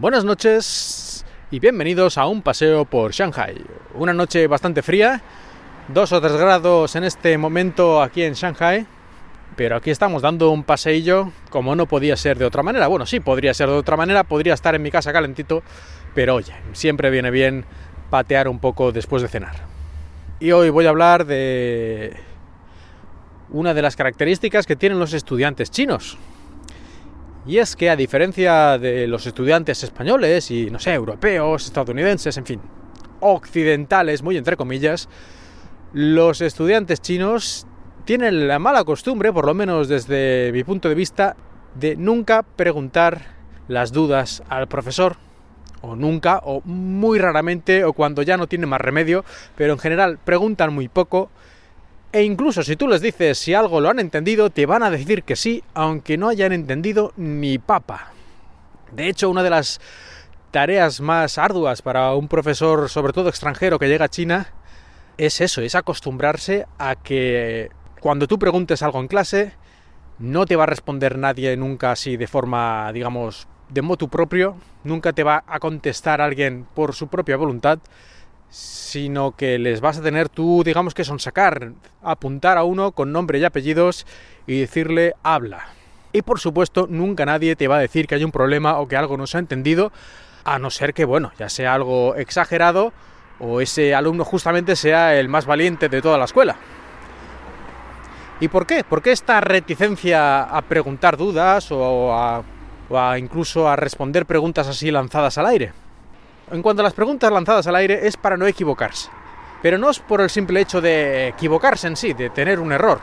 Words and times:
Buenas 0.00 0.24
noches 0.24 1.26
y 1.50 1.60
bienvenidos 1.60 2.16
a 2.16 2.26
un 2.26 2.40
paseo 2.40 2.86
por 2.86 3.12
Shanghai. 3.12 3.54
Una 3.92 4.14
noche 4.14 4.46
bastante 4.46 4.80
fría, 4.80 5.20
dos 5.88 6.10
o 6.12 6.22
tres 6.22 6.32
grados 6.38 6.96
en 6.96 7.04
este 7.04 7.36
momento 7.36 8.00
aquí 8.00 8.22
en 8.22 8.32
Shanghai, 8.32 8.86
pero 9.56 9.76
aquí 9.76 9.90
estamos 9.90 10.22
dando 10.22 10.52
un 10.52 10.64
paseillo 10.64 11.32
como 11.50 11.76
no 11.76 11.84
podía 11.84 12.16
ser 12.16 12.38
de 12.38 12.46
otra 12.46 12.62
manera. 12.62 12.86
Bueno, 12.86 13.04
sí, 13.04 13.20
podría 13.20 13.52
ser 13.52 13.68
de 13.68 13.74
otra 13.74 13.98
manera, 13.98 14.24
podría 14.24 14.54
estar 14.54 14.74
en 14.74 14.80
mi 14.80 14.90
casa 14.90 15.12
calentito, 15.12 15.62
pero 16.14 16.36
oye, 16.36 16.54
siempre 16.72 17.10
viene 17.10 17.30
bien 17.30 17.66
patear 18.08 18.48
un 18.48 18.58
poco 18.58 18.92
después 18.92 19.20
de 19.20 19.28
cenar. 19.28 19.56
Y 20.40 20.52
hoy 20.52 20.70
voy 20.70 20.86
a 20.86 20.88
hablar 20.88 21.26
de 21.26 22.16
una 23.50 23.74
de 23.74 23.82
las 23.82 23.96
características 23.96 24.66
que 24.66 24.76
tienen 24.76 24.98
los 24.98 25.12
estudiantes 25.12 25.70
chinos. 25.70 26.16
Y 27.46 27.58
es 27.58 27.74
que 27.74 27.88
a 27.88 27.96
diferencia 27.96 28.78
de 28.78 29.06
los 29.06 29.26
estudiantes 29.26 29.82
españoles 29.82 30.50
y, 30.50 30.70
no 30.70 30.78
sé, 30.78 30.92
europeos, 30.92 31.66
estadounidenses, 31.66 32.36
en 32.36 32.44
fin, 32.44 32.60
occidentales, 33.20 34.22
muy 34.22 34.36
entre 34.36 34.56
comillas, 34.56 35.08
los 35.92 36.40
estudiantes 36.42 37.00
chinos 37.00 37.66
tienen 38.04 38.46
la 38.46 38.58
mala 38.58 38.84
costumbre, 38.84 39.32
por 39.32 39.46
lo 39.46 39.54
menos 39.54 39.88
desde 39.88 40.50
mi 40.52 40.64
punto 40.64 40.88
de 40.88 40.94
vista, 40.94 41.36
de 41.74 41.96
nunca 41.96 42.42
preguntar 42.42 43.38
las 43.68 43.92
dudas 43.92 44.42
al 44.48 44.68
profesor, 44.68 45.16
o 45.80 45.96
nunca, 45.96 46.40
o 46.44 46.60
muy 46.64 47.18
raramente, 47.18 47.84
o 47.84 47.92
cuando 47.92 48.22
ya 48.22 48.36
no 48.36 48.48
tiene 48.48 48.66
más 48.66 48.80
remedio, 48.80 49.24
pero 49.56 49.72
en 49.72 49.78
general 49.78 50.18
preguntan 50.22 50.74
muy 50.74 50.88
poco, 50.88 51.30
e 52.12 52.22
incluso 52.22 52.62
si 52.62 52.76
tú 52.76 52.88
les 52.88 53.00
dices 53.00 53.38
si 53.38 53.54
algo 53.54 53.80
lo 53.80 53.88
han 53.88 53.98
entendido, 53.98 54.50
te 54.50 54.66
van 54.66 54.82
a 54.82 54.90
decir 54.90 55.22
que 55.22 55.36
sí, 55.36 55.62
aunque 55.74 56.16
no 56.16 56.28
hayan 56.28 56.52
entendido 56.52 57.12
ni 57.16 57.58
papa. 57.58 58.12
De 58.92 59.08
hecho, 59.08 59.30
una 59.30 59.42
de 59.42 59.50
las 59.50 59.80
tareas 60.50 61.00
más 61.00 61.38
arduas 61.38 61.82
para 61.82 62.14
un 62.14 62.28
profesor, 62.28 62.88
sobre 62.88 63.12
todo 63.12 63.28
extranjero, 63.28 63.78
que 63.78 63.88
llega 63.88 64.06
a 64.06 64.10
China, 64.10 64.48
es 65.16 65.40
eso, 65.40 65.60
es 65.60 65.74
acostumbrarse 65.74 66.66
a 66.78 66.96
que 66.96 67.70
cuando 68.00 68.26
tú 68.26 68.38
preguntes 68.38 68.82
algo 68.82 69.00
en 69.00 69.08
clase, 69.08 69.52
no 70.18 70.46
te 70.46 70.56
va 70.56 70.64
a 70.64 70.66
responder 70.66 71.18
nadie 71.18 71.56
nunca 71.56 71.92
así 71.92 72.16
de 72.16 72.26
forma, 72.26 72.92
digamos, 72.92 73.46
de 73.68 73.82
motu 73.82 74.08
propio, 74.08 74.56
nunca 74.82 75.12
te 75.12 75.22
va 75.22 75.44
a 75.46 75.60
contestar 75.60 76.20
alguien 76.20 76.66
por 76.74 76.94
su 76.94 77.08
propia 77.08 77.36
voluntad, 77.36 77.78
sino 78.50 79.36
que 79.36 79.58
les 79.58 79.80
vas 79.80 79.98
a 79.98 80.02
tener 80.02 80.28
tú, 80.28 80.62
digamos 80.64 80.92
que 80.92 81.04
son 81.04 81.20
sacar, 81.20 81.72
apuntar 82.02 82.58
a 82.58 82.64
uno 82.64 82.92
con 82.92 83.12
nombre 83.12 83.38
y 83.38 83.44
apellidos 83.44 84.06
y 84.46 84.60
decirle 84.60 85.14
habla. 85.22 85.68
Y 86.12 86.22
por 86.22 86.40
supuesto, 86.40 86.86
nunca 86.90 87.24
nadie 87.24 87.54
te 87.54 87.68
va 87.68 87.76
a 87.76 87.80
decir 87.80 88.06
que 88.06 88.16
hay 88.16 88.24
un 88.24 88.32
problema 88.32 88.78
o 88.78 88.88
que 88.88 88.96
algo 88.96 89.16
no 89.16 89.28
se 89.28 89.36
ha 89.36 89.40
entendido, 89.40 89.92
a 90.44 90.58
no 90.58 90.70
ser 90.70 90.92
que, 90.92 91.04
bueno, 91.04 91.32
ya 91.38 91.48
sea 91.48 91.74
algo 91.74 92.16
exagerado 92.16 92.92
o 93.38 93.60
ese 93.60 93.94
alumno 93.94 94.24
justamente 94.24 94.74
sea 94.74 95.18
el 95.18 95.28
más 95.28 95.46
valiente 95.46 95.88
de 95.88 96.02
toda 96.02 96.18
la 96.18 96.24
escuela. 96.24 96.56
¿Y 98.40 98.48
por 98.48 98.66
qué? 98.66 98.82
¿Por 98.84 99.02
qué 99.02 99.12
esta 99.12 99.40
reticencia 99.40 100.42
a 100.42 100.62
preguntar 100.62 101.16
dudas 101.16 101.70
o 101.70 102.12
a, 102.12 102.42
o 102.88 102.98
a 102.98 103.18
incluso 103.18 103.68
a 103.68 103.76
responder 103.76 104.26
preguntas 104.26 104.66
así 104.66 104.90
lanzadas 104.90 105.38
al 105.38 105.46
aire? 105.46 105.72
En 106.52 106.62
cuanto 106.62 106.82
a 106.82 106.84
las 106.84 106.94
preguntas 106.94 107.30
lanzadas 107.30 107.68
al 107.68 107.76
aire 107.76 108.08
es 108.08 108.16
para 108.16 108.36
no 108.36 108.44
equivocarse. 108.44 109.08
Pero 109.62 109.78
no 109.78 109.88
es 109.88 110.00
por 110.00 110.20
el 110.20 110.30
simple 110.30 110.60
hecho 110.60 110.80
de 110.80 111.28
equivocarse 111.28 111.86
en 111.86 111.96
sí, 111.96 112.12
de 112.12 112.30
tener 112.30 112.58
un 112.58 112.72
error, 112.72 113.00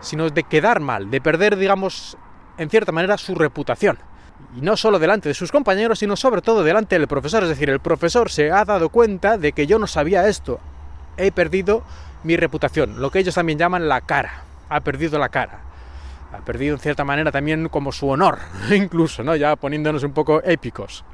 sino 0.00 0.30
de 0.30 0.44
quedar 0.44 0.78
mal, 0.78 1.10
de 1.10 1.20
perder, 1.20 1.56
digamos, 1.56 2.16
en 2.56 2.70
cierta 2.70 2.92
manera 2.92 3.18
su 3.18 3.34
reputación. 3.34 3.98
Y 4.56 4.60
no 4.60 4.76
solo 4.76 5.00
delante 5.00 5.28
de 5.28 5.34
sus 5.34 5.50
compañeros, 5.50 5.98
sino 5.98 6.14
sobre 6.14 6.40
todo 6.40 6.62
delante 6.62 6.96
del 6.96 7.08
profesor. 7.08 7.42
Es 7.42 7.48
decir, 7.48 7.68
el 7.68 7.80
profesor 7.80 8.30
se 8.30 8.52
ha 8.52 8.64
dado 8.64 8.90
cuenta 8.90 9.38
de 9.38 9.52
que 9.52 9.66
yo 9.66 9.80
no 9.80 9.88
sabía 9.88 10.28
esto. 10.28 10.60
He 11.16 11.32
perdido 11.32 11.82
mi 12.22 12.36
reputación, 12.36 13.00
lo 13.00 13.10
que 13.10 13.18
ellos 13.18 13.34
también 13.34 13.58
llaman 13.58 13.88
la 13.88 14.02
cara. 14.02 14.44
Ha 14.68 14.80
perdido 14.80 15.18
la 15.18 15.30
cara. 15.30 15.60
Ha 16.32 16.44
perdido 16.44 16.74
en 16.74 16.80
cierta 16.80 17.04
manera 17.04 17.32
también 17.32 17.68
como 17.68 17.90
su 17.90 18.08
honor, 18.08 18.38
incluso, 18.70 19.24
¿no? 19.24 19.34
Ya 19.34 19.56
poniéndonos 19.56 20.04
un 20.04 20.12
poco 20.12 20.42
épicos. 20.44 21.04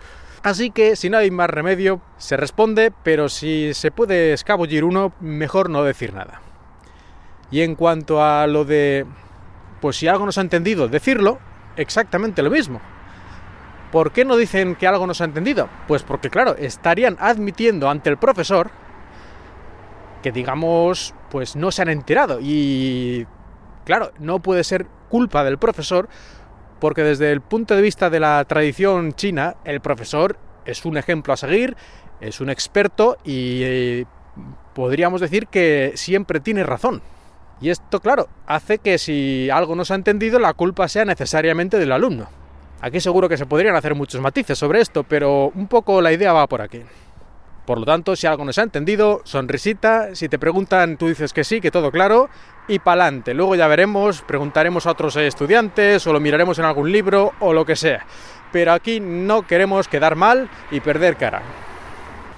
Así 0.43 0.71
que 0.71 0.97
si 0.97 1.11
no 1.11 1.19
hay 1.19 1.31
más 1.31 1.51
remedio, 1.51 2.01
se 2.17 2.37
responde, 2.37 2.93
pero 3.03 3.29
si 3.29 3.75
se 3.75 3.91
puede 3.91 4.33
escabullir 4.33 4.85
uno, 4.85 5.13
mejor 5.21 5.69
no 5.69 5.83
decir 5.83 6.15
nada. 6.15 6.41
Y 7.51 7.61
en 7.61 7.75
cuanto 7.75 8.25
a 8.25 8.47
lo 8.47 8.65
de, 8.65 9.05
pues 9.81 9.97
si 9.97 10.09
algo 10.09 10.25
no 10.25 10.33
se 10.33 10.41
ha 10.41 10.43
entendido, 10.43 10.89
decirlo, 10.89 11.39
exactamente 11.77 12.43
lo 12.43 12.51
mismo. 12.51 12.81
¿Por 13.93 14.13
qué 14.13 14.25
no 14.25 14.37
dicen 14.37 14.77
que 14.77 14.87
algo 14.87 15.07
no 15.07 15.13
se 15.13 15.25
ha 15.25 15.27
entendido? 15.27 15.69
Pues 15.87 16.05
porque, 16.05 16.31
claro, 16.31 16.55
estarían 16.57 17.17
admitiendo 17.21 17.91
ante 17.91 18.09
el 18.09 18.17
profesor 18.17 18.71
que, 20.23 20.33
digamos, 20.33 21.15
pues 21.31 21.55
no 21.57 21.71
se 21.71 21.83
han 21.83 21.89
enterado. 21.89 22.39
Y, 22.41 23.27
claro, 23.85 24.13
no 24.19 24.39
puede 24.39 24.65
ser 24.65 24.87
culpa 25.09 25.45
del 25.45 25.59
profesor 25.59 26.09
porque 26.81 27.03
desde 27.03 27.31
el 27.31 27.41
punto 27.41 27.77
de 27.77 27.83
vista 27.83 28.11
de 28.11 28.21
la 28.21 28.45
tradición 28.45 29.13
china, 29.13 29.57
el 29.65 29.81
profesor 29.81 30.37
es 30.65 30.85
un 30.85 30.97
ejemplo 30.97 31.33
a 31.33 31.37
seguir, 31.37 31.77
es 32.21 32.41
un 32.41 32.51
experto 32.51 33.19
y 33.25 33.61
eh, 33.63 34.05
podríamos 34.75 35.21
decir 35.21 35.47
que 35.47 35.93
siempre 35.95 36.41
tiene 36.41 36.65
razón. 36.65 37.03
Y 37.61 37.69
esto, 37.69 38.01
claro, 38.01 38.29
hace 38.47 38.79
que 38.79 38.99
si 38.99 39.51
algo 39.51 39.75
no 39.77 39.85
se 39.85 39.93
ha 39.93 39.97
entendido, 39.97 40.39
la 40.39 40.55
culpa 40.55 40.89
sea 40.89 41.05
necesariamente 41.05 41.79
del 41.79 41.93
alumno. 41.93 42.29
Aquí 42.81 43.01
seguro 43.01 43.29
que 43.29 43.37
se 43.37 43.45
podrían 43.45 43.77
hacer 43.77 43.95
muchos 43.95 44.21
matices 44.21 44.59
sobre 44.59 44.81
esto, 44.81 45.05
pero 45.05 45.53
un 45.55 45.67
poco 45.67 46.01
la 46.01 46.13
idea 46.13 46.33
va 46.33 46.47
por 46.47 46.63
aquí. 46.63 46.83
Por 47.71 47.79
lo 47.79 47.87
tanto, 47.87 48.17
si 48.17 48.27
algo 48.27 48.45
no 48.45 48.53
se 48.53 48.63
ha 48.63 48.65
entendido, 48.65 49.21
sonrisita, 49.23 50.17
si 50.17 50.29
te 50.29 50.41
preguntan, 50.41 50.97
tú 50.97 51.07
dices 51.07 51.33
que 51.33 51.45
sí, 51.45 51.61
que 51.61 51.71
todo 51.71 51.93
claro, 51.93 52.29
y 52.67 52.81
pa'lante. 52.81 53.33
Luego 53.33 53.55
ya 53.55 53.69
veremos, 53.69 54.23
preguntaremos 54.23 54.87
a 54.87 54.91
otros 54.91 55.15
estudiantes, 55.15 56.05
o 56.05 56.13
lo 56.13 56.19
miraremos 56.19 56.59
en 56.59 56.65
algún 56.65 56.91
libro, 56.91 57.33
o 57.39 57.53
lo 57.53 57.65
que 57.65 57.77
sea. 57.77 58.05
Pero 58.51 58.73
aquí 58.73 58.99
no 58.99 59.47
queremos 59.47 59.87
quedar 59.87 60.17
mal 60.17 60.51
y 60.73 60.81
perder 60.81 61.15
cara. 61.15 61.43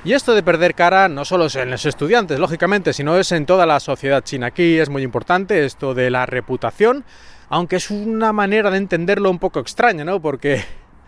Y 0.05 0.13
esto 0.13 0.35
de 0.35 0.43
perder 0.43 0.75
cara 0.75 1.09
no 1.09 1.25
solo 1.25 1.47
es 1.47 1.57
en 1.57 1.71
los 1.71 1.87
estudiantes, 1.87 2.39
lógicamente, 2.39 2.93
sino 2.93 3.17
es 3.17 3.33
en 3.33 3.47
toda 3.47 3.65
la 3.65 3.81
sociedad 3.81 4.23
china. 4.23 4.49
Aquí 4.49 4.79
es 4.79 4.91
muy 4.91 5.03
importante 5.03 5.65
esto 5.65 5.95
de 5.95 6.11
la 6.11 6.27
reputación, 6.27 7.07
aunque 7.49 7.77
es 7.77 7.91
una 7.91 8.35
manera 8.35 8.71
de 8.71 8.77
entenderlo 8.77 9.31
un 9.31 9.39
poco 9.39 9.61
extraña, 9.61 10.05
¿no? 10.05 10.21
Porque 10.21 10.63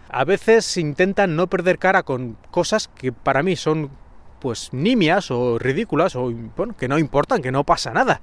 a 0.08 0.24
veces 0.24 0.78
intentan 0.78 1.36
no 1.36 1.46
perder 1.48 1.78
cara 1.78 2.04
con 2.04 2.38
cosas 2.50 2.88
que 2.88 3.12
para 3.12 3.42
mí 3.42 3.54
son 3.54 3.90
pues 4.44 4.74
nimias 4.74 5.30
o 5.30 5.58
ridículas 5.58 6.14
o 6.16 6.30
bueno, 6.54 6.76
que 6.76 6.86
no 6.86 6.98
importan, 6.98 7.40
que 7.40 7.50
no 7.50 7.64
pasa 7.64 7.94
nada. 7.94 8.20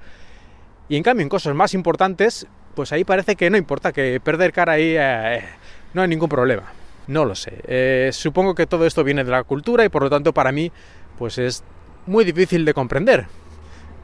Y 0.87 0.95
en 0.95 1.01
cambio 1.01 1.23
en 1.23 1.29
cosas 1.29 1.55
más 1.55 1.73
importantes, 1.73 2.45
pues 2.75 2.91
ahí 2.91 3.03
parece 3.03 3.35
que 3.35 3.49
no 3.49 3.57
importa, 3.57 3.91
que 3.91 4.19
perder 4.19 4.53
cara 4.53 4.73
ahí 4.73 4.93
eh, 4.95 5.41
no 5.95 6.03
hay 6.03 6.07
ningún 6.07 6.29
problema. 6.29 6.73
No 7.07 7.25
lo 7.25 7.33
sé. 7.33 7.63
Eh, 7.65 8.11
supongo 8.13 8.53
que 8.53 8.67
todo 8.67 8.85
esto 8.85 9.03
viene 9.03 9.23
de 9.23 9.31
la 9.31 9.43
cultura 9.43 9.83
y 9.83 9.89
por 9.89 10.03
lo 10.03 10.11
tanto 10.11 10.31
para 10.31 10.51
mí 10.51 10.71
pues 11.17 11.39
es 11.39 11.63
muy 12.05 12.23
difícil 12.23 12.65
de 12.65 12.75
comprender. 12.75 13.25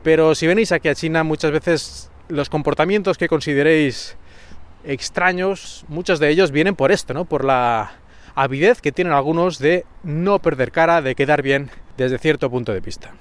Pero 0.01 0.33
si 0.33 0.47
venís 0.47 0.71
aquí 0.71 0.89
a 0.89 0.95
China 0.95 1.23
muchas 1.23 1.51
veces 1.51 2.09
los 2.29 2.49
comportamientos 2.49 3.19
que 3.19 3.27
consideréis 3.27 4.17
extraños, 4.83 5.85
muchos 5.87 6.17
de 6.17 6.29
ellos 6.29 6.49
vienen 6.49 6.75
por 6.75 6.91
esto, 6.91 7.13
¿no? 7.13 7.25
Por 7.25 7.45
la 7.45 7.91
avidez 8.37 8.81
que 8.81 8.91
tienen 8.91 9.13
algunos 9.13 9.57
de 9.57 9.83
no 10.03 10.39
perder 10.39 10.71
cara, 10.71 11.01
de 11.01 11.15
quedar 11.15 11.41
bien 11.41 11.71
desde 11.97 12.19
cierto 12.19 12.51
punto 12.51 12.71
de 12.71 12.79
vista. 12.79 13.11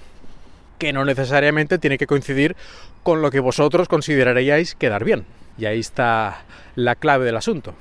Que 0.79 0.93
no 0.93 1.07
necesariamente 1.07 1.79
tiene 1.79 1.97
que 1.97 2.07
coincidir 2.07 2.55
con 3.03 3.23
lo 3.23 3.31
que 3.31 3.41
vosotros 3.41 3.89
consideraríais 3.89 4.75
quedar 4.75 5.05
bien. 5.05 5.25
Y 5.57 5.65
ahí 5.65 5.81
está 5.81 6.45
la 6.75 6.97
clave 6.97 7.25
del 7.25 7.37
asunto. 7.37 7.75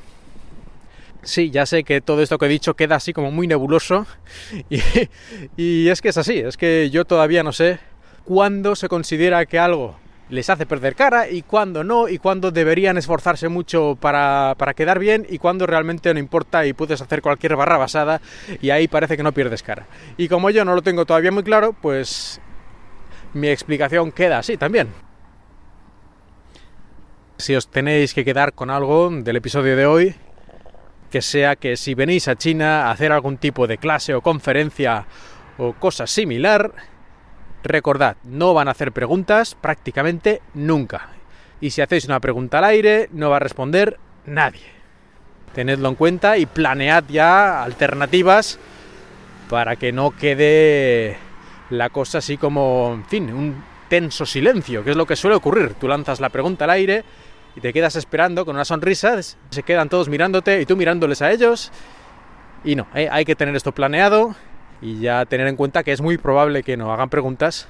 Sí, 1.24 1.52
ya 1.52 1.66
sé 1.66 1.84
que 1.84 2.00
todo 2.00 2.22
esto 2.22 2.38
que 2.38 2.46
he 2.46 2.50
dicho 2.50 2.76
queda 2.76 2.96
así 2.96 3.12
como 3.12 3.32
muy 3.32 3.48
nebuloso 3.48 4.08
y, 4.70 4.80
y, 5.58 5.90
es 5.90 6.02
que 6.02 6.10
es 6.10 6.18
así, 6.18 6.38
es 6.38 6.56
que 6.56 6.90
yo 6.90 7.04
todavía 7.04 7.44
no 7.44 7.52
sé 7.52 7.80
cuándo 8.24 8.76
se 8.76 8.88
considera 8.88 9.46
que 9.46 9.60
algo 9.60 9.98
les 10.30 10.50
hace 10.50 10.66
perder 10.66 10.95
cara 10.95 11.30
y 11.30 11.42
cuándo 11.42 11.83
no, 11.83 12.07
y 12.07 12.18
cuándo 12.18 12.51
deberían 12.51 12.98
esforzarse 12.98 13.48
mucho 13.50 13.98
para, 14.00 14.56
para, 14.57 14.74
quedar 14.74 15.00
bien 15.00 15.25
y 15.30 15.38
cuándo 15.38 15.68
realmente 15.68 16.13
no 16.13 16.19
importa 16.19 16.66
y 16.66 16.74
puedes 16.74 17.01
hacer 17.01 17.22
cualquier 17.22 17.56
barra 17.56 17.77
basada 17.77 18.22
y 18.62 18.72
ahí 18.72 18.88
parece 18.88 19.18
que 19.18 19.24
no 19.24 19.33
pierdes 19.33 19.63
cara. 19.63 19.86
Y 20.18 20.27
como 20.27 20.50
yo 20.50 20.66
no 20.66 20.75
lo 20.75 20.81
tengo 20.81 21.06
todavía 21.06 21.31
muy 21.31 21.44
claro, 21.44 21.74
pues 21.74 22.42
mi 23.33 23.50
explicación 23.50 24.12
queda 24.12 24.39
así 24.39 24.57
también. 24.57 24.89
Si 27.38 27.54
os 27.54 27.68
tenéis 27.68 28.13
que 28.13 28.24
quedar 28.24 28.54
con 28.54 28.69
algo 28.69 29.10
del 29.12 29.36
episodio 29.36 29.75
de 29.75 29.86
hoy, 29.86 30.16
que 31.12 31.21
sea 31.21 31.56
que 31.56 31.75
si 31.78 31.94
venís 31.94 32.28
a 32.28 32.36
China 32.36 32.88
a 32.88 32.92
hacer 32.92 33.12
algún 33.12 33.38
tipo 33.38 33.68
de 33.68 33.78
clase 33.78 34.13
o 34.13 34.21
conferencia 34.21 35.06
o 35.57 35.74
cosa 35.74 36.07
similar, 36.07 36.74
Recordad, 37.66 38.18
no 38.24 38.54
van 38.54 38.68
a 38.68 38.72
hacer 38.72 38.92
preguntas 38.92 39.56
prácticamente 39.56 40.44
nunca. 40.54 41.10
Y 41.60 41.72
si 41.72 41.82
hacéis 41.82 42.06
una 42.06 42.20
pregunta 42.20 42.60
al 42.60 42.66
aire, 42.66 43.10
no 43.12 43.32
va 43.32 43.38
a 43.38 43.40
responder 43.40 43.98
nadie. 44.28 44.68
tenedlo 45.54 45.90
en 45.90 45.96
cuenta 45.96 46.38
y 46.38 46.46
planead 46.46 47.06
ya 47.10 47.64
alternativas 47.64 48.60
para 49.50 49.78
que 49.78 49.92
no 49.92 50.12
quede 50.12 51.18
la 51.72 51.90
cosa 51.90 52.20
así 52.20 52.38
como, 52.38 52.92
en 52.94 53.06
fin, 53.06 53.34
un 53.34 53.64
tenso 53.90 54.28
silencio, 54.28 54.84
que 54.84 54.92
es 54.92 54.98
lo 54.98 55.08
que 55.08 55.16
suele 55.16 55.36
ocurrir. 55.36 55.74
Tú 55.74 55.88
lanzas 55.88 56.20
la 56.20 56.30
pregunta 56.30 56.66
al 56.66 56.72
aire 56.72 57.04
y 57.56 57.62
te 57.62 57.74
quedas 57.74 57.96
esperando 57.96 58.46
con 58.46 58.56
una 58.56 58.66
sonrisa, 58.66 59.20
se 59.24 59.64
quedan 59.64 59.90
todos 59.90 60.08
mirándote 60.08 60.62
y 60.62 60.68
tú 60.68 60.76
mirándoles 60.76 61.24
a 61.24 61.32
ellos. 61.32 61.72
Y 62.64 62.76
no, 62.76 62.86
eh, 62.94 63.10
hay 63.12 63.26
que 63.26 63.36
tener 63.36 63.56
esto 63.56 63.72
planeado 63.72 64.36
y 64.81 65.00
ya 65.00 65.25
tener 65.25 65.48
en 65.48 65.56
cuenta 65.56 65.83
que 65.83 65.92
es 65.92 66.01
muy 66.01 66.18
probable 66.18 66.63
que 66.63 66.77
no 66.77 66.92
hagan 66.94 67.10
preguntas. 67.10 67.68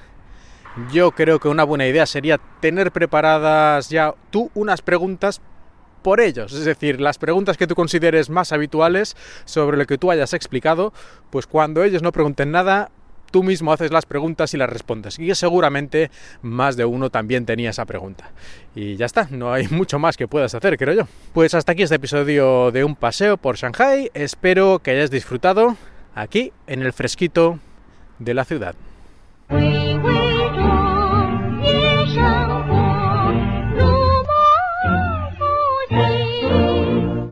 Yo 0.92 1.12
creo 1.12 1.40
que 1.40 1.48
una 1.48 1.64
buena 1.64 1.88
idea 1.88 2.06
sería 2.06 2.40
tener 2.60 2.92
preparadas 2.92 3.90
ya 3.90 4.14
tú 4.30 4.52
unas 4.54 4.82
preguntas 4.82 5.42
por 6.02 6.20
ellos, 6.20 6.54
es 6.54 6.66
decir, 6.66 7.02
las 7.02 7.18
preguntas 7.18 7.58
que 7.58 7.66
tú 7.66 7.74
consideres 7.74 8.30
más 8.30 8.52
habituales 8.52 9.16
sobre 9.46 9.76
lo 9.76 9.88
que 9.88 9.98
tú 9.98 10.12
hayas 10.12 10.34
explicado, 10.34 10.94
pues 11.32 11.48
cuando 11.48 11.84
ellos 11.84 12.04
no 12.04 12.12
pregunten 12.12 12.52
nada, 12.52 12.92
tú 13.32 13.44
mismo 13.44 13.74
haces 13.74 13.92
las 13.92 14.06
preguntas 14.06 14.54
y 14.54 14.58
las 14.58 14.70
respondes. 14.70 15.18
Y 15.18 15.34
seguramente 15.34 16.12
más 16.42 16.78
de 16.78 16.86
uno 16.86 17.10
también 17.10 17.46
tenía 17.46 17.72
esa 17.72 17.86
pregunta. 17.86 18.32
Y 18.76 18.98
ya 18.98 19.08
está, 19.08 19.28
no 19.32 19.52
hay 19.52 19.68
mucho 19.72 19.98
más 19.98 20.16
que 20.16 20.28
puedas 20.28 20.54
hacer, 20.54 20.78
creo 20.78 20.94
yo. 20.94 21.08
Pues 21.34 21.54
hasta 21.54 21.72
aquí 21.72 21.84
este 21.84 21.96
episodio 21.96 22.72
de 22.72 22.84
un 22.84 22.96
paseo 22.96 23.38
por 23.38 23.58
Shanghai. 23.58 24.12
Espero 24.14 24.80
que 24.80 24.92
hayas 24.92 25.10
disfrutado 25.12 25.76
aquí 26.16 26.52
en 26.66 26.82
el 26.82 26.94
fresquito 26.94 27.60
de 28.18 28.34
la 28.34 28.46
ciudad. 28.46 28.76